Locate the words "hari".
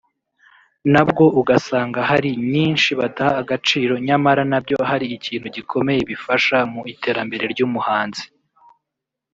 2.09-2.29, 4.89-5.05